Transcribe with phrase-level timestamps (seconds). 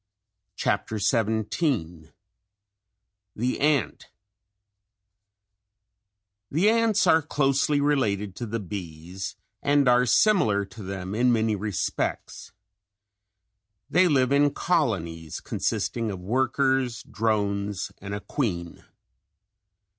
[0.55, 2.11] CHAPTER XVII
[3.35, 4.07] THE ANT
[6.49, 11.55] The ants are closely related to the bees and are similar to them in many
[11.55, 12.51] respects.
[13.91, 18.83] They live in colonies consisting of workers, drones, and a queen.